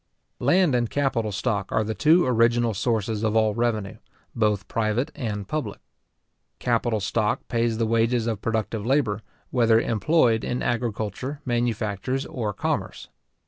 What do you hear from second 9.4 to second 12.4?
whether employed in agriculture, manufactures,